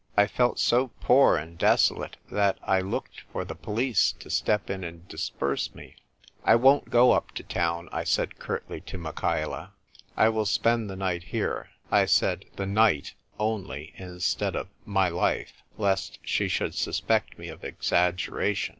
I 0.17 0.25
felt 0.25 0.57
so 0.57 0.87
poor 0.99 1.37
and 1.37 1.59
desolate 1.59 2.17
that 2.31 2.57
I 2.63 2.79
looked 2.81 3.21
for 3.31 3.45
the 3.45 3.53
police 3.53 4.13
to 4.13 4.31
step 4.31 4.67
in 4.71 4.83
and 4.83 5.07
disperse 5.07 5.75
me. 5.75 5.95
"I 6.43 6.55
won't 6.55 6.89
go 6.89 7.11
up 7.11 7.33
to 7.35 7.43
town," 7.43 7.87
I 7.91 8.03
said 8.03 8.39
curtly 8.39 8.81
to 8.81 8.97
Michaela." 8.97 9.73
I 10.17 10.29
will 10.29 10.47
spend 10.47 10.89
the 10.89 10.95
night 10.95 11.25
here." 11.25 11.69
I 11.91 12.05
said" 12.07 12.45
the 12.55 12.65
night" 12.65 13.13
only, 13.39 13.93
instead 13.95 14.55
of" 14.55 14.69
my 14.87 15.07
life," 15.07 15.61
lest 15.77 16.17
she 16.23 16.47
should 16.47 16.73
suspect 16.73 17.37
me 17.37 17.49
of 17.49 17.61
exaggera 17.61 18.55
tion. 18.55 18.69